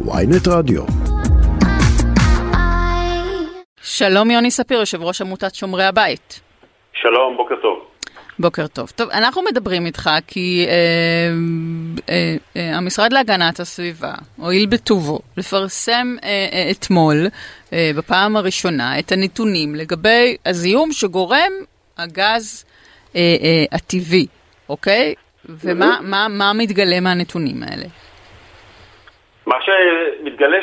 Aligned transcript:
ויינט 0.00 0.48
רדיו. 0.48 0.82
שלום 3.82 4.30
יוני 4.30 4.50
ספיר, 4.50 4.78
יושב 4.78 5.02
ראש 5.02 5.20
עמותת 5.20 5.54
שומרי 5.54 5.84
הבית. 5.84 6.40
שלום, 6.92 7.36
בוקר 7.36 7.54
טוב. 7.62 7.78
בוקר 8.38 8.66
טוב. 8.66 8.92
טוב, 8.96 9.10
אנחנו 9.10 9.42
מדברים 9.42 9.86
איתך 9.86 10.10
כי 10.26 10.66
אה, 10.68 10.74
אה, 12.08 12.36
אה, 12.56 12.76
המשרד 12.76 13.12
להגנת 13.12 13.60
הסביבה 13.60 14.14
הואיל 14.36 14.66
בטובו 14.66 15.18
לפרסם 15.36 16.16
אה, 16.24 16.28
אה, 16.52 16.70
אתמול, 16.70 17.26
אה, 17.72 17.90
בפעם 17.96 18.36
הראשונה, 18.36 18.98
את 18.98 19.12
הנתונים 19.12 19.74
לגבי 19.74 20.36
הזיהום 20.46 20.92
שגורם 20.92 21.52
הגז 21.98 22.64
אה, 23.16 23.20
אה, 23.42 23.64
הטבעי, 23.72 24.26
אוקיי? 24.68 25.14
ומה 25.48 25.98
מה, 26.02 26.28
מה 26.28 26.52
מתגלה 26.52 27.00
מהנתונים 27.00 27.62
האלה? 27.62 27.86
מה 29.46 29.56
שמתגלה 29.62 30.58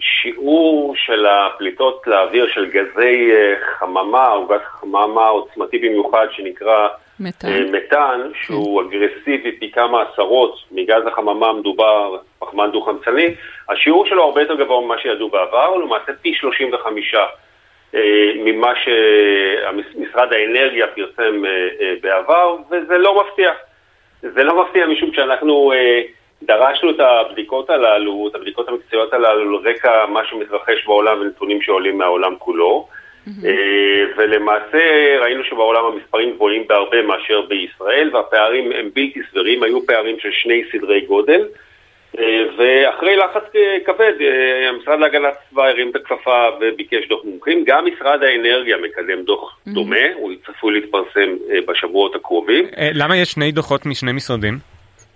שהשיעור 0.00 0.94
של 0.96 1.26
הפליטות 1.26 2.02
לאוויר 2.06 2.46
של 2.54 2.70
גזי 2.70 3.30
אה, 3.32 3.54
חממה, 3.78 4.32
או 4.32 4.46
גז 4.46 4.60
חממה 4.64 5.26
עוצמתי 5.26 5.78
במיוחד 5.78 6.26
שנקרא 6.30 6.88
מתאן. 7.20 7.48
אה, 7.48 7.60
מתאן, 7.72 8.20
שהוא 8.42 8.82
אגרסיבי 8.82 9.58
פי 9.58 9.70
כמה 9.70 10.02
עשרות 10.02 10.58
מגז 10.72 11.06
החממה 11.06 11.46
המדובר, 11.46 12.16
פחמן 12.38 12.70
דו-חמצני, 12.70 13.34
השיעור 13.68 14.06
שלו 14.06 14.24
הרבה 14.24 14.40
יותר 14.40 14.54
גבוה 14.54 14.80
ממה 14.80 14.98
שידעו 14.98 15.28
בעבר, 15.28 15.64
הוא 15.64 15.82
למעשה 15.82 16.12
פי 16.22 16.34
35 16.34 17.14
אה, 17.94 18.00
ממה 18.36 18.72
שמשרד 18.76 20.32
האנרגיה 20.32 20.86
פרסם 20.86 21.42
בעבר, 22.00 22.56
וזה 22.70 22.98
לא 22.98 23.22
מפתיע. 23.22 23.52
זה 24.22 24.44
לא 24.44 24.64
מפתיע 24.64 24.86
משום 24.86 25.12
שאנחנו... 25.12 25.72
דרשנו 26.46 26.90
את 26.90 27.00
הבדיקות 27.00 27.70
הללו, 27.70 28.28
את 28.30 28.34
הבדיקות 28.34 28.68
המקצועיות 28.68 29.12
הללו, 29.12 29.58
על 29.58 29.68
רקע 29.70 30.06
מה 30.06 30.20
שמתרחש 30.30 30.86
בעולם 30.86 31.20
ונתונים 31.20 31.62
שעולים 31.62 31.98
מהעולם 31.98 32.34
כולו. 32.38 32.88
Mm-hmm. 33.26 33.46
ולמעשה 34.16 35.18
ראינו 35.20 35.44
שבעולם 35.44 35.84
המספרים 35.84 36.34
גבוהים 36.34 36.64
בהרבה 36.68 37.02
מאשר 37.02 37.42
בישראל, 37.42 38.10
והפערים 38.12 38.72
הם 38.72 38.90
בלתי 38.94 39.20
סבירים, 39.30 39.62
היו 39.62 39.86
פערים 39.86 40.16
של 40.20 40.28
שני 40.32 40.62
סדרי 40.72 41.00
גודל. 41.00 41.46
אה, 42.18 42.42
ואחרי 42.56 43.16
לחץ 43.16 43.42
כבד, 43.86 44.12
אה, 44.20 44.68
המשרד 44.68 44.98
להגנת 45.00 45.34
הסביבה 45.44 45.68
הרים 45.68 45.90
את 45.90 45.96
הכפפה 45.96 46.48
וביקש 46.60 47.08
דוח 47.08 47.24
מומחים. 47.24 47.64
גם 47.66 47.84
משרד 47.86 48.22
האנרגיה 48.22 48.76
מקדם 48.76 49.22
דוח 49.22 49.52
mm-hmm. 49.52 49.70
דומה, 49.74 50.06
הוא 50.14 50.32
צפוי 50.46 50.74
להתפרסם 50.74 51.36
בשבועות 51.66 52.14
הקרובים. 52.14 52.66
למה 52.94 53.16
יש 53.16 53.30
שני 53.30 53.52
דוחות 53.52 53.86
משני 53.86 54.12
משרדים? 54.12 54.73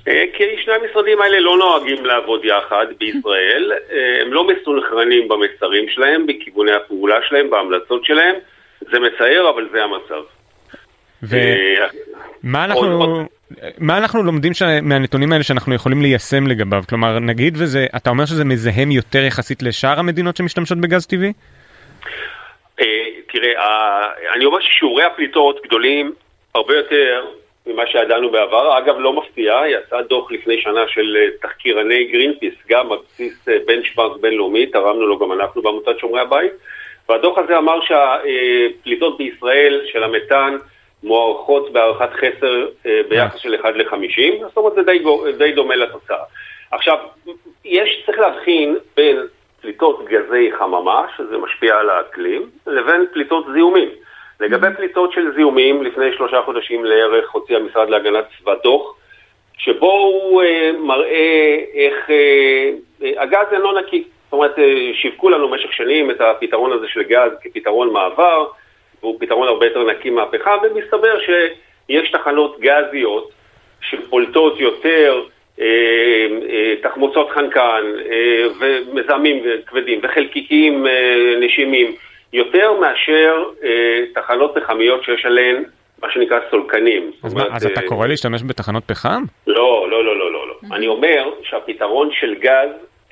אה, 0.09 0.25
כי 0.33 0.45
שני 0.65 0.75
המשרדים 0.75 1.23
האלה 1.23 1.41
לא 1.41 1.59
נוהגים 1.59 2.07
לעבוד 2.07 2.45
יחד 2.45 2.87
בישראל, 2.99 3.73
אה, 3.93 4.23
הם 4.23 4.33
לא 4.33 4.47
מסונכרנים 4.47 5.29
במסרים 5.29 5.89
שלהם, 5.89 6.27
בכיווני 6.27 6.73
הפעולה 6.73 7.17
שלהם, 7.29 7.51
בהמלצות 7.51 8.05
שלהם, 8.05 8.35
זה 8.81 8.99
מצער, 9.01 9.51
אבל 9.51 9.69
זה 9.73 9.85
המצב. 9.85 10.23
ומה 11.23 12.59
אה, 12.59 12.65
אנחנו... 12.65 13.25
מה 13.79 13.99
אנחנו 13.99 14.23
לומדים 14.23 14.55
ש... 14.55 14.63
מהנתונים 14.83 15.33
האלה 15.33 15.45
שאנחנו 15.45 15.75
יכולים 15.75 16.03
ליישם 16.03 16.47
לגביו? 16.47 16.83
כלומר, 16.89 17.19
נגיד 17.19 17.55
וזה, 17.57 17.87
אתה 17.97 18.11
אומר 18.11 18.27
שזה 18.27 18.45
מזהם 18.45 18.91
יותר 18.91 19.25
יחסית 19.25 19.63
לשאר 19.63 19.99
המדינות 19.99 20.37
שמשתמשות 20.37 20.79
בגז 20.79 21.07
טבעי? 21.07 21.33
תראה, 23.33 24.07
אני 24.35 24.45
אומר 24.45 24.61
ששיעורי 24.61 25.05
הפליטות 25.05 25.61
גדולים 25.67 26.13
הרבה 26.55 26.77
יותר 26.77 27.27
ממה 27.69 27.87
שידענו 27.87 28.31
בעבר. 28.31 28.79
אגב, 28.79 28.99
לא 28.99 29.13
מפתיע, 29.13 29.61
יצא 29.69 30.01
דוח 30.01 30.33
לפני 30.33 30.61
שנה 30.61 30.89
של 30.89 31.17
אה, 31.17 31.27
תחקירני 31.43 32.05
גרינפיס, 32.05 32.55
גם 32.69 32.93
על 32.93 32.99
בסיס 33.05 33.49
בנצ'מארק 33.67 34.13
אה, 34.13 34.19
בינלאומי, 34.19 34.67
תרמנו 34.67 35.07
לו 35.07 35.19
גם 35.19 35.33
אנחנו 35.33 35.63
בעמותת 35.63 35.99
שומרי 35.99 36.21
הבית, 36.21 36.53
והדוח 37.09 37.39
הזה 37.39 37.59
אמר 37.59 37.81
שהפליטות 37.81 39.19
בישראל 39.19 39.81
של 39.93 40.05
המתאן 40.05 40.57
מוערכות 41.03 41.73
בהערכת 41.73 42.13
חסר 42.13 42.69
אה, 42.87 43.01
ביחס 43.09 43.39
של 43.39 43.55
1 43.55 43.75
ל-50, 43.75 44.47
זאת 44.47 44.57
אומרת 44.57 44.75
זה 44.75 44.83
די, 44.83 45.05
די 45.39 45.53
דומה 45.53 45.77
לתוצאה. 45.77 46.25
עכשיו, 46.71 46.99
יש, 47.65 48.03
צריך 48.07 48.19
להבחין 48.19 48.77
בין 48.97 49.17
פליטות 49.61 50.05
גזי 50.05 50.51
חממה, 50.59 51.07
שזה 51.17 51.39
משפיע 51.39 51.77
על 51.77 51.91
האקלים, 51.91 52.51
לבין 52.67 53.07
פליטות 53.13 53.47
זיהומים. 53.53 53.89
לגבי 54.41 54.67
פליטות 54.77 55.13
של 55.13 55.35
זיהומים, 55.35 55.83
לפני 55.83 56.13
שלושה 56.17 56.43
חודשים 56.43 56.85
לערך 56.85 57.31
הוציא 57.31 57.57
המשרד 57.57 57.91
להגנת 57.91 58.25
סביבה 58.37 58.55
דוח, 58.63 58.95
שבו 59.59 59.93
הוא 59.93 60.43
אה, 60.43 60.71
מראה 60.79 61.57
איך 61.75 62.11
אה, 62.11 62.71
אה, 63.03 63.23
הגז 63.23 63.47
אינו 63.53 63.73
נקי. 63.73 64.05
זאת 64.25 64.33
אומרת, 64.33 64.59
אה, 64.59 64.91
שיווקו 64.95 65.31
לנו 65.31 65.49
במשך 65.49 65.73
שנים 65.73 66.11
את 66.11 66.21
הפתרון 66.21 66.73
הזה 66.73 66.89
של 66.89 67.03
גז 67.03 67.31
כפתרון 67.43 67.93
מעבר, 67.93 68.47
והוא 69.03 69.17
פתרון 69.21 69.49
הרבה 69.49 69.67
יותר 69.67 69.85
נקי 69.85 70.11
מהפחם, 70.11 70.57
ומסתבר 70.63 71.19
שיש 71.21 72.11
תחנות 72.11 72.61
גזיות 72.61 73.31
שפולטות 73.81 74.61
יותר 74.61 75.23
אה, 75.61 76.27
אה, 76.51 76.75
תחמוצות 76.83 77.31
חנקן 77.31 77.83
אה, 78.11 78.47
ומזהמים 78.61 79.43
כבדים 79.67 80.01
וחלקיקים 80.03 80.87
אה, 80.87 81.35
נשימים. 81.41 81.95
יותר 82.33 82.73
מאשר 82.81 83.45
אה, 83.65 84.05
תחנות 84.15 84.55
פחמיות 84.55 85.05
שיש 85.05 85.25
עליהן 85.25 85.65
מה 86.03 86.09
שנקרא 86.13 86.39
סולקנים. 86.51 87.11
אז, 87.23 87.33
אומרת, 87.33 87.53
אז 87.53 87.67
אתה 87.67 87.81
אה, 87.81 87.87
קורא 87.87 88.07
להשתמש 88.07 88.43
בתחנות 88.47 88.83
פחם? 88.87 89.23
לא, 89.47 89.87
לא, 89.91 90.05
לא, 90.05 90.19
לא, 90.19 90.33
לא. 90.33 90.49
לא. 90.49 90.77
אני 90.77 90.87
אומר 90.87 91.31
שהפתרון 91.43 92.09
של 92.13 92.35
גז 92.35 92.71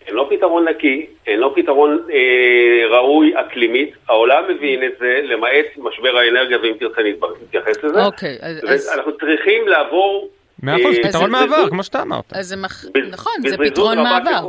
אינו 0.09 0.31
פתרון 0.31 0.69
נקי, 0.69 1.07
אינו 1.27 1.55
פתרון 1.55 1.99
אה, 2.13 2.97
ראוי 2.97 3.33
אקלימית, 3.41 3.95
העולם 4.09 4.45
מבין 4.49 4.85
את 4.85 4.93
זה, 5.01 5.21
למעט 5.23 5.67
משבר 5.77 6.17
האנרגיה, 6.17 6.59
ואם 6.63 6.73
תרצה 6.81 7.01
נתייחס 7.43 7.85
לזה. 7.85 8.05
אוקיי, 8.05 8.39
אז... 8.69 8.93
אנחנו 8.95 9.13
צריכים 9.19 9.69
לעבור... 9.69 10.29
מאה 10.63 10.77
אחוז, 10.77 10.97
אה, 10.97 11.09
פתרון 11.09 11.31
מעבר, 11.31 11.69
כמו 11.69 11.83
שאתה 11.83 12.03
אמרת. 12.03 12.33
אז 12.33 12.47
זה 12.47 12.57
מח... 12.57 12.85
נכון, 13.11 13.33
זה 13.47 13.57
פתרון 13.59 13.99
מעבר. 13.99 14.49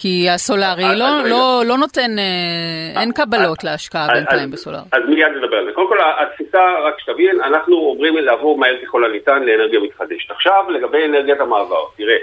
כי 0.00 0.30
הסולארי 0.30 0.82
לא, 0.96 1.06
לא, 1.24 1.62
לא 1.66 1.76
נותן, 1.76 2.18
אה, 2.18 3.00
אין 3.00 3.12
קבלות 3.12 3.64
להשקעה 3.64 4.06
בינתיים 4.14 4.50
בסולארי. 4.50 4.88
אז 4.92 5.02
מיד 5.08 5.32
נדבר 5.36 5.56
על 5.56 5.64
זה. 5.64 5.72
קודם 5.72 5.88
כל, 5.88 5.98
התפיסה, 6.22 6.78
רק 6.84 7.00
שתבין, 7.00 7.40
אנחנו 7.40 7.76
אומרים 7.76 8.16
לעבור 8.16 8.58
מהר 8.58 8.76
ככל 8.82 9.04
הניתן 9.04 9.42
לאנרגיה 9.42 9.80
מתחדשת. 9.80 10.30
עכשיו, 10.30 10.64
לגבי 10.70 11.04
אנרגיית 11.04 11.40
המעבר, 11.40 11.84
תראה, 11.96 12.16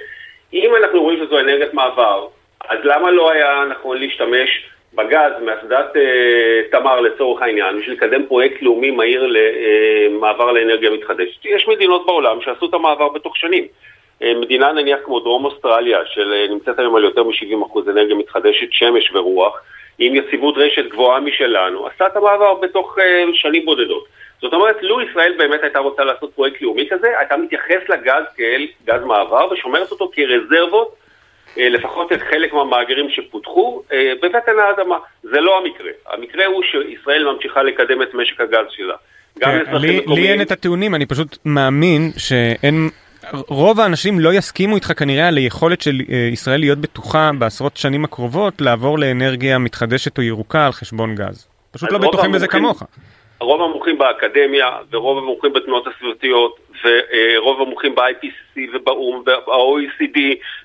אם 0.54 0.72
אנחנו 0.84 1.02
רואים 1.02 1.26
שזו 1.26 1.40
אנרגיית 1.40 1.74
מעבר, 1.74 2.28
אז 2.70 2.80
למה 2.84 3.12
לא 3.12 3.32
היה 3.32 3.64
נכון 3.70 3.98
להשתמש 3.98 4.50
בגז 4.94 5.32
מאסדת 5.46 5.96
אה, 5.96 6.62
תמר 6.72 7.02
לצורך 7.02 7.42
העניין, 7.42 7.80
בשביל 7.80 7.96
לקדם 7.96 8.26
פרויקט 8.26 8.62
לאומי 8.62 8.92
מהיר 8.92 9.28
למעבר 9.28 10.48
אה, 10.48 10.54
לאנרגיה 10.54 10.90
מתחדשת? 10.90 11.46
יש 11.46 11.68
מדינות 11.68 12.06
בעולם 12.06 12.42
שעשו 12.42 12.66
את 12.66 12.74
המעבר 12.74 13.10
בתוך 13.10 13.38
שנים. 13.38 13.68
אה, 14.22 14.34
מדינה 14.42 14.72
נניח 14.72 15.00
כמו 15.06 15.20
דרום 15.20 15.46
אוסטרליה, 15.46 16.00
שנמצאת 16.06 16.80
היום 16.80 16.96
על 16.96 17.04
יותר 17.04 17.24
מ-70% 17.24 17.90
אנרגיה 17.90 18.16
מתחדשת, 18.16 18.68
שמש 18.72 19.12
ורוח, 19.14 19.62
עם 20.00 20.16
יציבות 20.16 20.56
רשת 20.58 20.86
גבוהה 20.92 21.20
משלנו, 21.20 21.88
עשתה 21.88 22.08
את 22.08 22.16
המעבר 22.16 22.54
בתוך 22.54 23.00
אה, 23.00 23.24
שנים 23.34 23.66
בודדות. 23.66 24.06
זאת 24.42 24.54
אומרת, 24.54 24.76
לו 24.82 25.02
ישראל 25.02 25.34
באמת 25.38 25.64
הייתה 25.64 25.80
רוצה 25.80 26.04
לעשות 26.04 26.32
פרויקט 26.36 26.62
לאומי 26.62 26.88
כזה, 26.90 27.20
הייתה 27.20 27.38
מתייחס 27.38 27.90
לגז 27.90 28.24
כאל 28.38 28.68
גז 28.86 29.04
מעבר 29.06 29.48
ושומרת 29.52 29.92
אותו 29.92 30.12
כרזרבות, 30.14 30.96
אה, 31.58 31.70
לפחות 31.70 32.12
את 32.12 32.22
חלק 32.22 32.54
מהמאגרים 32.54 33.10
שפותחו, 33.10 33.84
בבטן 34.22 34.60
האדמה. 34.60 34.98
זה 35.24 35.42
לא 35.42 35.58
המקרה. 35.58 35.92
המקרה 36.10 36.46
הוא 36.46 36.64
שישראל 36.64 37.32
ממשיכה 37.32 37.64
לקדם 37.64 38.02
את 38.02 38.14
משק 38.14 38.42
הגז 38.42 38.66
שלה. 38.70 38.96
כן, 39.40 39.64
לי 40.08 40.32
אין 40.32 40.42
את 40.42 40.52
הטיעונים, 40.52 40.96
אני 40.96 41.06
פשוט 41.06 41.38
מאמין 41.46 42.12
שאין 42.18 42.90
רוב 43.34 43.80
האנשים 43.80 44.20
לא 44.20 44.34
יסכימו 44.34 44.76
איתך 44.76 44.92
כנראה 44.98 45.28
על 45.28 45.38
היכולת 45.38 45.82
של 45.82 46.02
אה, 46.10 46.30
ישראל 46.32 46.60
להיות 46.60 46.78
בטוחה 46.78 47.32
בעשרות 47.40 47.78
שנים 47.78 48.04
הקרובות 48.04 48.62
לעבור 48.62 49.00
לאנרגיה 49.00 49.58
מתחדשת 49.58 50.18
או 50.18 50.24
ירוקה 50.24 50.66
על 50.66 50.72
חשבון 50.72 51.16
גז. 51.16 51.48
פשוט 51.72 51.92
לא 51.92 51.98
בטוחים 51.98 52.32
בזה 52.32 52.48
כמוך. 52.48 52.84
רוב 53.40 53.62
המומחים 53.62 53.98
באקדמיה 53.98 54.70
ורוב 54.92 55.18
המומחים 55.18 55.54
בתנועות 55.54 55.88
הסביבתיות 55.88 56.60
ורוב 56.84 57.62
המומחים 57.62 57.96
ב-IPCC 57.96 58.60
ובאו"ם 58.74 59.16
וב-OECD 59.16 60.20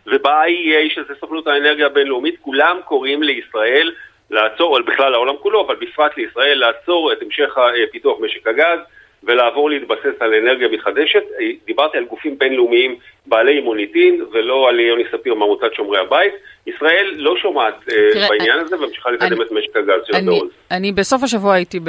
וב-IEA 0.06 0.94
שזה 0.94 1.14
סוכנות 1.20 1.46
האנרגיה 1.46 1.87
הבינלאומית 1.87 2.35
כולם 2.40 2.76
קוראים 2.85 3.23
לישראל 3.23 3.93
לעצור, 4.31 4.82
בכלל 4.82 5.14
העולם 5.14 5.35
כולו, 5.43 5.67
אבל 5.67 5.76
בפרט 5.81 6.17
לישראל 6.17 6.58
לעצור 6.58 7.12
את 7.12 7.23
המשך 7.23 7.55
פיתוח 7.93 8.19
משק 8.20 8.46
הגז 8.46 8.79
ולעבור 9.25 9.70
להתבסס 9.70 10.20
על 10.20 10.34
אנרגיה 10.34 10.69
מתחדשת. 10.69 11.22
דיברתי 11.67 11.99
על 11.99 12.05
גופים 12.05 12.38
בינלאומיים 12.38 12.96
בעלי 13.26 13.61
מוניטין 13.61 14.25
ולא 14.32 14.69
על 14.69 14.81
יוני 14.81 15.05
ספיר 15.12 15.34
מעמותת 15.34 15.75
שומרי 15.75 15.99
הבית. 15.99 16.32
ישראל 16.67 17.14
לא 17.17 17.34
שומעת 17.43 17.75
אה, 17.75 17.94
תראה, 18.12 18.28
בעניין 18.28 18.52
אני, 18.52 18.62
הזה 18.62 18.76
וממשיכה 18.76 19.11
לקדם 19.11 19.32
אני, 19.32 19.43
את 19.43 19.52
משק 19.52 19.76
הגז 19.76 20.00
של 20.06 20.25
בעוז. 20.25 20.50
אני 20.70 20.93
בסוף 20.93 21.22
השבוע 21.22 21.55
הייתי 21.55 21.81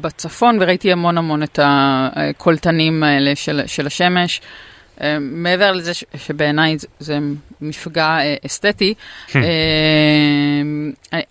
בצפון 0.00 0.58
וראיתי 0.60 0.92
המון 0.92 1.18
המון 1.18 1.42
את 1.42 1.58
הקולטנים 1.62 3.02
האלה 3.02 3.36
של, 3.36 3.60
של 3.66 3.86
השמש. 3.86 4.40
מעבר 5.20 5.72
לזה 5.72 5.92
שבעיניי 6.16 6.76
זה 6.98 7.14
מפגע 7.60 8.16
אסתטי, 8.46 8.94
hmm. 9.28 9.36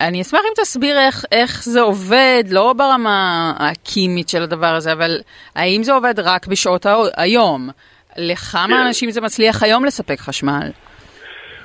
אני 0.00 0.22
אשמח 0.22 0.40
אם 0.40 0.62
תסביר 0.62 0.98
איך, 0.98 1.24
איך 1.32 1.64
זה 1.64 1.80
עובד, 1.80 2.44
לא 2.50 2.72
ברמה 2.72 3.52
הקימית 3.58 4.28
של 4.28 4.42
הדבר 4.42 4.66
הזה, 4.66 4.92
אבל 4.92 5.18
האם 5.54 5.82
זה 5.82 5.92
עובד 5.92 6.14
רק 6.18 6.46
בשעות 6.46 6.86
היום? 7.16 7.68
לכמה 8.16 8.66
כן. 8.68 8.86
אנשים 8.86 9.10
זה 9.10 9.20
מצליח 9.20 9.62
היום 9.62 9.84
לספק 9.84 10.18
חשמל? 10.18 10.70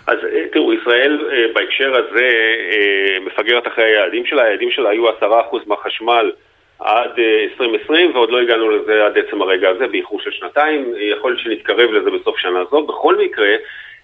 אז 0.07 0.17
אה, 0.33 0.43
תראו, 0.53 0.73
ישראל 0.73 1.27
אה, 1.31 1.53
בהקשר 1.53 1.95
הזה 1.95 2.29
אה, 2.71 3.19
מפגרת 3.25 3.67
אחרי 3.67 3.83
היעדים 3.83 4.25
שלה, 4.25 4.43
היעדים 4.43 4.71
שלה 4.71 4.89
היו 4.89 5.09
10% 5.09 5.13
מהחשמל 5.67 6.31
עד 6.83 7.19
2020 7.59 8.15
ועוד 8.15 8.29
לא 8.29 8.41
הגענו 8.41 8.69
לזה 8.69 9.05
עד 9.05 9.17
עצם 9.17 9.41
הרגע 9.41 9.69
הזה 9.69 9.87
באיחור 9.87 10.21
של 10.21 10.31
שנתיים, 10.31 10.93
יכול 10.97 11.31
להיות 11.31 11.43
שנתקרב 11.43 11.91
לזה 11.91 12.11
בסוף 12.11 12.37
שנה 12.37 12.59
זו. 12.71 12.81
בכל 12.81 13.17
מקרה, 13.17 13.55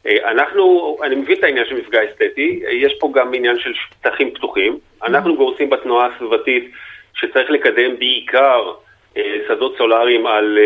אנחנו, 0.08 0.98
אני 1.04 1.16
מבין 1.16 1.38
את 1.38 1.44
העניין 1.44 1.66
של 1.66 1.76
מפגע 1.76 2.00
אסתטי, 2.06 2.60
יש 2.72 2.94
פה 3.00 3.12
גם 3.14 3.34
עניין 3.34 3.60
של 3.60 3.74
שטחים 3.74 4.32
פתוחים, 4.32 4.78
אנחנו 5.04 5.36
גורסים 5.36 5.70
בתנועה 5.70 6.08
הסביבתית 6.08 6.72
שצריך 7.14 7.52
לקדם 7.52 8.00
בעיקר 8.00 8.72
שדות 9.48 9.78
סולאריים 9.78 10.28
על 10.28 10.58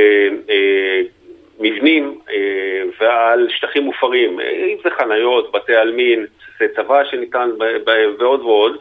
מבנים 1.60 2.20
אה, 2.30 2.84
ועל 3.02 3.48
שטחים 3.50 3.84
מופרים, 3.84 4.40
אה, 4.40 4.66
אם 4.66 4.78
זה 4.84 4.90
חניות, 4.90 5.52
בתי 5.52 5.76
עלמין, 5.76 6.26
צבא 6.76 7.04
שניתן 7.04 7.50
ועוד 8.20 8.42
ועוד, 8.42 8.78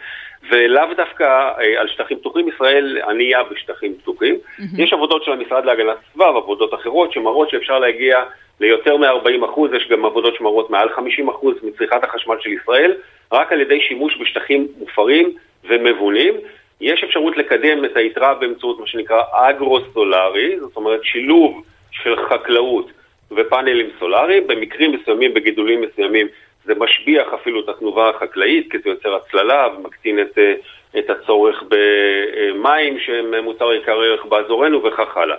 ולאו 0.50 0.94
דווקא 0.96 1.24
אה, 1.24 1.80
על 1.80 1.88
שטחים 1.88 2.18
פתוחים, 2.18 2.48
ישראל 2.48 2.98
ענייה 3.08 3.42
בשטחים 3.42 3.94
פתוחים. 4.02 4.34
Mm-hmm. 4.34 4.62
יש 4.82 4.92
עבודות 4.92 5.24
של 5.24 5.32
המשרד 5.32 5.64
להגנת 5.64 5.96
הסביבה 5.98 6.30
ועבודות 6.30 6.74
אחרות 6.74 7.12
שמראות 7.12 7.50
שאפשר 7.50 7.78
להגיע 7.78 8.24
ליותר 8.60 8.96
מ-40 8.96 9.76
יש 9.76 9.88
גם 9.88 10.04
עבודות 10.04 10.34
שמראות 10.34 10.70
מעל 10.70 10.88
50 10.88 11.28
מצריכת 11.62 12.04
החשמל 12.04 12.36
של 12.40 12.50
ישראל, 12.52 12.94
רק 13.32 13.52
על 13.52 13.60
ידי 13.60 13.80
שימוש 13.80 14.18
בשטחים 14.20 14.68
מופרים 14.78 15.32
ומבונים. 15.64 16.34
יש 16.80 17.04
אפשרות 17.04 17.36
לקדם 17.36 17.84
את 17.84 17.96
היתרה 17.96 18.34
באמצעות 18.34 18.80
מה 18.80 18.86
שנקרא 18.86 19.22
אגרו-סולארי, 19.32 20.60
זאת 20.60 20.76
אומרת 20.76 21.00
שילוב 21.04 21.62
של 21.90 22.16
חקלאות 22.28 22.90
ופאנלים 23.30 23.86
סולאריים, 23.98 24.46
במקרים 24.46 24.92
מסוימים, 24.92 25.34
בגידולים 25.34 25.80
מסוימים, 25.80 26.26
זה 26.64 26.72
משביח 26.74 27.26
אפילו 27.34 27.60
את 27.60 27.68
התנובה 27.68 28.10
החקלאית, 28.10 28.72
כי 28.72 28.78
זה 28.84 28.90
יוצר 28.90 29.14
הצללה 29.14 29.68
ומקטין 29.76 30.20
את, 30.20 30.38
אה, 30.38 30.54
את 30.98 31.10
הצורך 31.10 31.62
במים 31.68 32.98
שהם 33.00 33.44
מוצר 33.44 33.72
יקר 33.72 34.00
ערך 34.00 34.24
באזורנו 34.24 34.84
וכך 34.84 35.16
הלאה. 35.16 35.36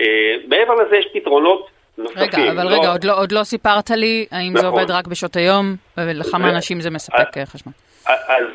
אה, 0.00 0.36
מעבר 0.48 0.74
לזה 0.74 0.96
יש 0.96 1.08
פתרונות 1.12 1.68
נוספים. 1.98 2.22
רגע, 2.22 2.52
אבל 2.52 2.64
לא... 2.64 2.76
רגע, 2.78 2.88
עוד 2.92 3.04
לא, 3.04 3.20
עוד 3.20 3.32
לא 3.32 3.44
סיפרת 3.44 3.90
לי 3.90 4.26
האם 4.30 4.52
נכון. 4.52 4.60
זה 4.60 4.66
עובד 4.66 4.90
רק 4.90 5.06
בשעות 5.06 5.36
היום, 5.36 5.76
ולכמה 5.96 6.50
אנשים 6.50 6.80
זה 6.80 6.90
מספק 6.90 7.38
אה, 7.38 7.46
חשמל. 7.46 7.72
אז 8.06 8.46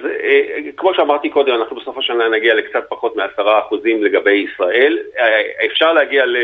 כמו 0.78 0.94
שאמרתי 0.94 1.30
קודם, 1.30 1.56
אנחנו 1.56 1.76
בסוף 1.76 1.98
השנה 1.98 2.30
נגיע 2.30 2.56
לקצת 2.56 2.84
פחות 2.90 3.16
מעשרה 3.16 3.60
אחוזים 3.60 4.04
לגבי 4.04 4.46
ישראל. 4.52 4.98
אפשר 5.66 5.94
להגיע 5.94 6.26
ל... 6.26 6.38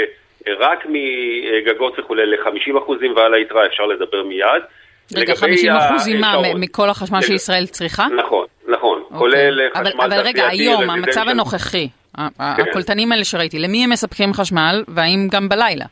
רק 0.47 0.85
מגגות 0.89 1.99
וכולי 1.99 2.25
ל-50 2.25 2.77
אחוזים 2.77 3.15
ועל 3.15 3.33
היתרה 3.33 3.65
אפשר 3.65 3.85
לדבר 3.85 4.23
מיד. 4.23 4.63
רגע, 5.13 5.35
50 5.35 5.71
אחוזים 5.71 6.21
מה, 6.21 6.35
מכל 6.55 6.89
החשמל 6.89 7.21
שישראל 7.21 7.65
צריכה? 7.65 8.07
נכון, 8.17 8.45
נכון, 8.67 8.99
אוקיי. 9.01 9.17
כולל 9.17 9.69
חשמל 9.73 10.01
אבל 10.01 10.19
רגע, 10.19 10.47
היום, 10.47 10.89
המצב 10.89 11.27
הנוכחי, 11.27 11.87
כן. 12.17 12.23
הקולטנים 12.37 13.11
האלה 13.11 13.23
שראיתי, 13.23 13.59
למי 13.59 13.83
הם 13.83 13.89
מספקים 13.89 14.33
חשמל, 14.33 14.83
והאם 14.87 15.27
גם 15.31 15.49
בלילה? 15.49 15.85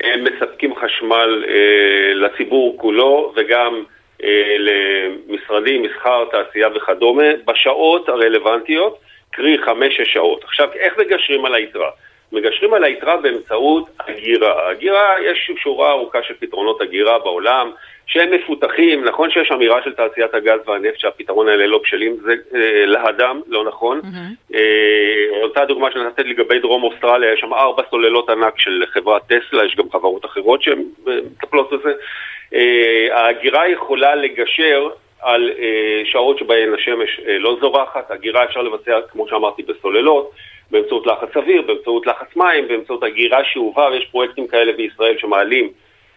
הם 0.00 0.24
מספקים 0.24 0.74
חשמל 0.76 1.44
אה, 1.48 2.14
לציבור 2.14 2.78
כולו, 2.78 3.32
וגם 3.36 3.82
אה, 4.24 4.56
למשרדים, 4.58 5.82
מסחר, 5.82 6.24
תעשייה 6.24 6.68
וכדומה, 6.76 7.24
בשעות 7.44 8.08
הרלוונטיות, 8.08 8.98
קרי 9.32 9.56
חמש-שש 9.64 10.12
שעות. 10.12 10.44
עכשיו, 10.44 10.68
איך 10.74 10.94
מגשרים 10.98 11.44
על 11.44 11.54
היתרה? 11.54 11.90
מגשרים 12.34 12.74
על 12.74 12.84
היתרה 12.84 13.16
באמצעות 13.16 13.86
הגירה. 14.00 14.70
הגירה, 14.70 15.14
יש 15.24 15.50
שורה 15.62 15.90
ארוכה 15.90 16.22
של 16.22 16.34
פתרונות 16.40 16.80
הגירה 16.80 17.18
בעולם 17.18 17.70
שהם 18.06 18.30
מפותחים, 18.30 19.04
נכון 19.04 19.30
שיש 19.30 19.50
אמירה 19.52 19.82
של 19.84 19.92
תעשיית 19.92 20.34
הגז 20.34 20.60
והנפט 20.66 20.98
שהפתרון 20.98 21.48
האלה 21.48 21.66
לא 21.66 21.80
בשלים, 21.84 22.16
זה 22.22 22.34
אה, 22.54 22.86
להדם, 22.86 23.40
לא 23.46 23.64
נכון. 23.64 24.00
Mm-hmm. 24.00 24.54
אה, 24.54 25.42
אותה 25.42 25.64
דוגמה 25.64 25.90
שנתתי 25.92 26.24
לגבי 26.24 26.58
דרום 26.58 26.82
אוסטרליה, 26.82 27.32
יש 27.32 27.40
שם 27.40 27.54
ארבע 27.54 27.82
סוללות 27.90 28.30
ענק 28.30 28.58
של 28.58 28.84
חברת 28.92 29.22
טסלה, 29.26 29.64
יש 29.64 29.76
גם 29.76 29.90
חברות 29.92 30.24
אחרות 30.24 30.62
שהן 30.62 30.82
אה, 31.08 31.18
מטפלות 31.32 31.72
בזה. 31.72 31.92
אה, 32.54 33.08
ההגירה 33.12 33.68
יכולה 33.68 34.14
לגשר 34.14 34.88
על 35.24 35.50
אה, 35.58 36.02
שעות 36.04 36.38
שבהן 36.38 36.74
השמש 36.74 37.20
אה, 37.28 37.38
לא 37.38 37.56
זורחת, 37.60 38.10
הגירה 38.10 38.44
אפשר 38.44 38.62
לבצע, 38.62 39.00
כמו 39.12 39.28
שאמרתי, 39.28 39.62
בסוללות. 39.62 40.30
באמצעות 40.70 41.06
לחץ 41.06 41.36
אוויר, 41.36 41.62
באמצעות 41.62 42.06
לחץ 42.06 42.36
מים, 42.36 42.68
באמצעות 42.68 43.04
אגירה 43.04 43.44
שאובה, 43.44 43.88
ויש 43.92 44.04
פרויקטים 44.04 44.46
כאלה 44.46 44.72
בישראל 44.72 45.18
שמעלים 45.18 45.70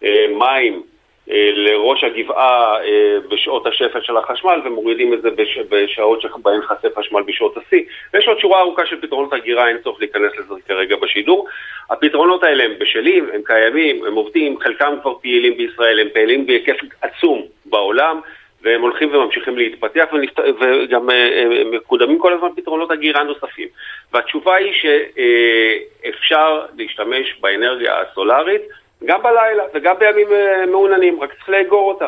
אה, 0.03 0.25
מים 0.39 0.83
אה, 1.31 1.49
לראש 1.53 2.03
הגבעה 2.03 2.77
אה, 2.83 3.17
בשעות 3.29 3.67
השפל 3.67 4.01
של 4.01 4.17
החשמל 4.17 4.61
ומורידים 4.65 5.13
את 5.13 5.21
זה 5.21 5.29
בש, 5.31 5.57
בשעות 5.69 6.21
שבהן 6.21 6.61
חסר 6.61 6.87
חשמל 6.97 7.21
בשעות 7.25 7.57
השיא. 7.57 7.83
ויש 8.13 8.27
עוד 8.27 8.39
שורה 8.39 8.59
ארוכה 8.59 8.85
של 8.85 9.01
פתרונות 9.01 9.33
אגירה, 9.33 9.67
אין 9.67 9.77
צורך 9.83 9.99
להיכנס 9.99 10.31
לזה 10.37 10.53
כרגע 10.67 10.95
בשידור. 10.95 11.47
הפתרונות 11.89 12.43
האלה 12.43 12.63
הם 12.63 12.71
בשלים, 12.79 13.29
הם 13.33 13.41
קיימים, 13.45 14.05
הם 14.05 14.13
עובדים, 14.13 14.59
חלקם 14.59 14.93
כבר 15.01 15.13
פעילים 15.21 15.57
בישראל, 15.57 15.99
הם 15.99 16.07
פעילים 16.13 16.45
בהיקף 16.45 16.77
עצום 17.01 17.41
בעולם. 17.65 18.19
והם 18.67 18.81
הולכים 18.81 19.15
וממשיכים 19.15 19.57
להתפתח 19.57 20.05
ונפת... 20.13 20.39
וגם 20.39 21.09
אה, 21.09 21.15
אה, 21.15 21.63
מקודמים 21.71 22.19
כל 22.19 22.33
הזמן 22.33 22.47
פתרונות 22.55 22.91
הגירה 22.91 23.23
נוספים. 23.23 23.67
והתשובה 24.13 24.55
היא 24.55 24.73
שאפשר 24.73 26.65
להשתמש 26.77 27.39
באנרגיה 27.41 27.93
הסולארית 28.01 28.61
גם 29.05 29.19
בלילה 29.23 29.63
וגם 29.73 29.95
בימים 29.99 30.27
אה, 30.31 30.65
מעוננים, 30.65 31.21
רק 31.21 31.33
צריך 31.33 31.49
לאגור 31.49 31.91
אותה. 31.91 32.07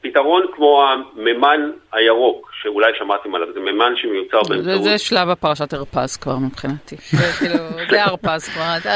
פתרון 0.00 0.46
כמו 0.56 0.84
הממן 0.88 1.70
הירוק, 1.92 2.50
שאולי 2.62 2.92
שמעתם 2.98 3.34
עליו, 3.34 3.52
זה 3.52 3.60
ממן 3.60 3.92
שמיוצר 3.96 4.42
באמצעות... 4.48 4.82
זה 4.82 4.98
שלב 4.98 5.28
הפרשת 5.28 5.72
הרפז 5.72 6.16
כבר 6.16 6.36
מבחינתי. 6.36 6.96
זה 7.18 7.32
כאילו, 7.38 7.64
זה 7.90 8.04
הרפז 8.04 8.48
כבר. 8.48 8.90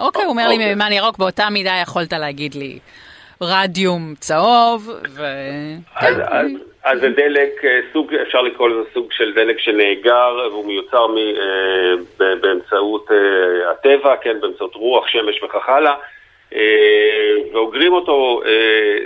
אוקיי, 0.00 0.22
הוא 0.22 0.30
אומר 0.30 0.48
לי 0.48 0.54
אוקיי. 0.54 0.74
ממן 0.74 0.92
ירוק, 0.92 1.18
באותה 1.18 1.50
מידה 1.50 1.72
יכולת 1.82 2.12
להגיד 2.12 2.54
לי. 2.54 2.78
רדיום 3.40 4.14
צהוב, 4.20 4.88
ו... 5.08 5.22
אז. 5.96 6.16
אז, 6.28 6.46
אז 6.84 7.00
זה 7.00 7.08
דלק, 7.08 7.64
אה, 7.64 7.80
סוג, 7.92 8.14
אפשר 8.14 8.42
לקרוא 8.42 8.68
לזה 8.68 8.82
סוג 8.94 9.12
של 9.12 9.32
דלק 9.34 9.58
שנאגר, 9.58 10.48
והוא 10.50 10.66
מיוצר 10.66 11.06
מ, 11.06 11.16
אה, 11.16 12.34
באמצעות 12.40 13.10
אה, 13.10 13.70
הטבע, 13.70 14.16
כן, 14.16 14.40
באמצעות 14.40 14.74
רוח, 14.74 15.08
שמש 15.08 15.42
וכך 15.42 15.68
הלאה. 15.68 15.94
ואוגרים 17.52 17.92
אותו 17.92 18.42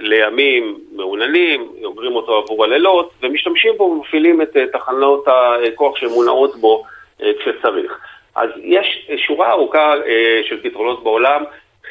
לימים 0.00 0.78
מעוננים, 0.92 1.68
אוגרים 1.84 2.16
אותו 2.16 2.38
עבור 2.38 2.64
הלילות, 2.64 3.10
ומשתמשים 3.22 3.72
בו 3.76 3.84
ומפעילים 3.84 4.42
את 4.42 4.56
תחנות 4.72 5.24
הכוח 5.28 5.96
שמונעות 5.96 6.56
בו 6.56 6.84
כשצריך. 7.18 7.98
אז 8.36 8.50
יש 8.62 9.10
שורה 9.26 9.50
ארוכה 9.50 9.94
של 10.48 10.62
פתרונות 10.62 11.04
בעולם. 11.04 11.44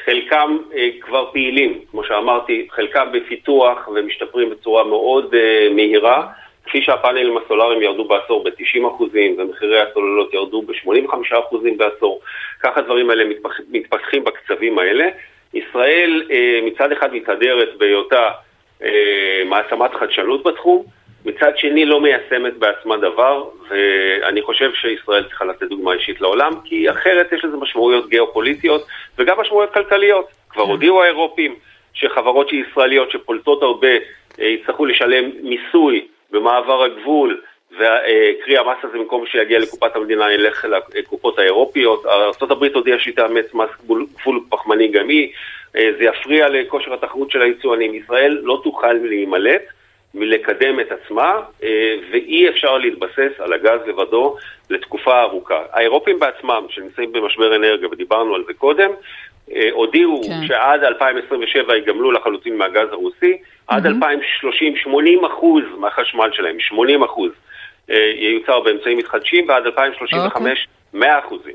חלקם 0.04 0.58
אה, 0.76 0.88
כבר 1.00 1.30
פעילים, 1.32 1.80
כמו 1.90 2.04
שאמרתי, 2.04 2.66
חלקם 2.70 3.08
בפיתוח 3.12 3.88
ומשתפרים 3.94 4.50
בצורה 4.50 4.84
מאוד 4.84 5.34
אה, 5.34 5.68
מהירה. 5.74 6.26
כפי 6.64 6.82
שהפאנלים 6.82 7.36
הסולאריים 7.36 7.82
ירדו 7.82 8.04
בעשור 8.04 8.44
ב-90% 8.44 9.02
ומחירי 9.38 9.80
הסוללות 9.80 10.34
ירדו 10.34 10.62
ב-85% 10.62 11.56
בעשור, 11.76 12.20
ככה 12.60 12.80
הדברים 12.80 13.10
האלה 13.10 13.24
מתפח, 13.24 13.60
מתפתחים 13.70 14.24
בקצבים 14.24 14.78
האלה. 14.78 15.08
ישראל 15.54 16.22
אה, 16.30 16.60
מצד 16.62 16.92
אחד 16.92 17.14
מתהדרת 17.14 17.68
בהיותה 17.78 18.30
אה, 18.82 19.42
מעצמת 19.46 19.94
חדשנות 19.94 20.42
בתחום, 20.42 20.84
מצד 21.24 21.52
שני 21.56 21.84
לא 21.84 22.00
מיישמת 22.00 22.56
בעצמה 22.58 22.96
דבר, 22.96 23.44
ואני 23.68 24.42
חושב 24.42 24.70
שישראל 24.74 25.24
צריכה 25.24 25.44
לתת 25.44 25.62
דוגמה 25.62 25.92
אישית 25.92 26.20
לעולם, 26.20 26.52
כי 26.64 26.90
אחרת 26.90 27.32
יש 27.32 27.44
לזה 27.44 27.56
משמעויות 27.56 28.08
גיאופוליטיות 28.08 28.86
וגם 29.18 29.40
משמעויות 29.40 29.74
כלכליות. 29.74 30.26
כבר 30.48 30.64
כן. 30.64 30.70
הודיעו 30.70 31.02
האירופים 31.02 31.54
שחברות 31.94 32.52
ישראליות 32.52 33.10
שפולטות 33.10 33.62
הרבה 33.62 33.88
אה, 34.40 34.46
יצטרכו 34.46 34.86
לשלם 34.86 35.30
מיסוי 35.42 36.06
במעבר 36.30 36.82
הגבול, 36.82 37.40
וקרי 37.72 38.58
המס 38.58 38.76
הזה 38.82 38.98
במקום 38.98 39.26
שיגיע 39.26 39.58
לקופת 39.58 39.96
המדינה 39.96 40.32
ילך 40.32 40.66
לקופות 40.94 41.38
האירופיות. 41.38 42.06
ארה"ב 42.06 42.64
הודיעה 42.74 42.98
שהיא 42.98 43.14
תאמץ 43.16 43.54
מס 43.54 43.70
גבול 43.80 44.40
פחמני 44.50 44.88
גם 44.88 45.08
היא, 45.08 45.32
אה, 45.76 45.90
זה 45.98 46.04
יפריע 46.04 46.48
לכושר 46.48 46.94
התחרות 46.94 47.30
של 47.30 47.42
היצואנים. 47.42 47.94
ישראל 47.94 48.40
לא 48.42 48.60
תוכל 48.64 48.92
להימלט. 48.92 49.62
מלקדם 50.14 50.80
את 50.80 50.92
עצמה, 50.92 51.40
אה, 51.62 51.94
ואי 52.12 52.48
אפשר 52.48 52.78
להתבסס 52.78 53.32
על 53.38 53.52
הגז 53.52 53.80
לבדו 53.86 54.36
לתקופה 54.70 55.20
ארוכה. 55.22 55.62
האירופים 55.72 56.18
בעצמם, 56.18 56.66
שנמצאים 56.68 57.12
במשבר 57.12 57.56
אנרגיה, 57.56 57.88
ודיברנו 57.88 58.34
על 58.34 58.44
זה 58.46 58.54
קודם, 58.54 58.90
הודיעו 59.72 60.22
כן. 60.22 60.46
שעד 60.46 60.84
2027 60.84 61.74
ייגמלו 61.74 62.12
לחלוטין 62.12 62.56
מהגז 62.56 62.88
הרוסי, 62.92 63.32
mm-hmm. 63.32 63.74
עד 63.74 63.86
2030 63.86 64.76
80 64.76 65.24
אחוז 65.24 65.62
מהחשמל 65.78 66.30
שלהם, 66.32 66.60
80 66.60 67.02
אחוז, 67.02 67.30
ייוצר 67.88 68.60
באמצעים 68.60 68.98
מתחדשים, 68.98 69.48
ועד 69.48 69.66
2035 69.66 70.68
100 70.94 71.18
אחוזים. 71.18 71.54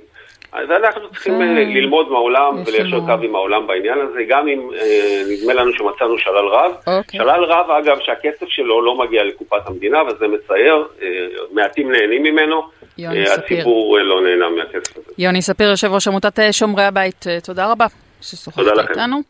אז 0.51 0.72
אנחנו 0.72 1.10
צריכים 1.10 1.38
זה... 1.38 1.44
ללמוד 1.54 2.12
מהעולם 2.12 2.63
וליישר 2.66 3.00
קו 3.00 3.24
עם 3.24 3.36
העולם 3.36 3.68
בעניין 3.68 4.00
הזה, 4.00 4.20
גם 4.27 4.48
אם 4.48 4.70
אה, 4.75 5.22
נדמה 5.30 5.54
לנו 5.54 5.74
שמצאנו 5.74 6.18
שלל 6.18 6.48
רב. 6.48 6.72
אוקיי. 6.88 7.20
שלל 7.20 7.44
רב, 7.44 7.72
אגב, 7.72 8.00
שהכסף 8.00 8.48
שלו 8.48 8.82
לא 8.82 8.98
מגיע 8.98 9.24
לקופת 9.24 9.62
המדינה, 9.66 10.04
וזה 10.04 10.27
מצער, 10.27 10.84
אה, 11.01 11.08
מעטים 11.51 11.92
נהנים 11.92 12.24
ממנו, 12.24 12.62
אה, 13.00 13.34
הציבור 13.34 14.00
לא 14.00 14.22
נהנה 14.22 14.50
מהכסף 14.50 14.98
הזה. 14.98 15.12
יוני 15.18 15.42
ספיר, 15.42 15.70
יושב 15.70 15.92
ראש 15.92 16.08
עמותת 16.08 16.39
שומרי 16.51 16.84
הבית, 16.84 17.25
תודה 17.44 17.72
רבה 17.72 17.86
ששוחחת 18.22 18.89
איתנו. 18.89 19.22